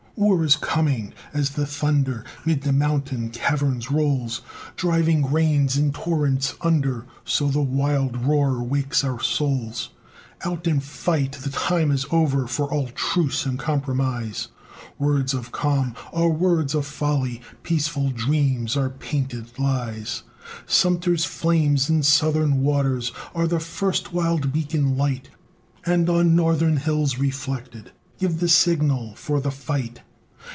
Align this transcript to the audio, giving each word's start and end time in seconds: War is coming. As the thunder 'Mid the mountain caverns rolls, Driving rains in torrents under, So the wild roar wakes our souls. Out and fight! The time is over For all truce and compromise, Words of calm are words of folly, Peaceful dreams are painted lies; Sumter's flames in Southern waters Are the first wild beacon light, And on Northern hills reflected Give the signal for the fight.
War 0.17 0.43
is 0.43 0.55
coming. 0.55 1.15
As 1.33 1.51
the 1.51 1.65
thunder 1.65 2.23
'Mid 2.45 2.61
the 2.61 2.71
mountain 2.73 3.31
caverns 3.31 3.89
rolls, 3.89 4.41
Driving 4.75 5.31
rains 5.31 5.77
in 5.77 5.91
torrents 5.93 6.53
under, 6.61 7.07
So 7.25 7.47
the 7.47 7.61
wild 7.63 8.23
roar 8.27 8.61
wakes 8.61 9.03
our 9.03 9.19
souls. 9.23 9.89
Out 10.45 10.67
and 10.67 10.83
fight! 10.83 11.31
The 11.41 11.49
time 11.49 11.89
is 11.89 12.05
over 12.11 12.45
For 12.45 12.71
all 12.71 12.89
truce 12.89 13.47
and 13.47 13.57
compromise, 13.57 14.49
Words 14.99 15.33
of 15.33 15.51
calm 15.51 15.95
are 16.13 16.29
words 16.29 16.75
of 16.75 16.85
folly, 16.85 17.41
Peaceful 17.63 18.09
dreams 18.11 18.77
are 18.77 18.91
painted 18.91 19.57
lies; 19.57 20.21
Sumter's 20.67 21.25
flames 21.25 21.89
in 21.89 22.03
Southern 22.03 22.61
waters 22.61 23.11
Are 23.33 23.47
the 23.47 23.59
first 23.61 24.13
wild 24.13 24.53
beacon 24.53 24.95
light, 24.95 25.29
And 25.83 26.07
on 26.11 26.35
Northern 26.35 26.77
hills 26.77 27.17
reflected 27.17 27.91
Give 28.19 28.39
the 28.39 28.49
signal 28.49 29.15
for 29.15 29.41
the 29.41 29.49
fight. 29.49 30.01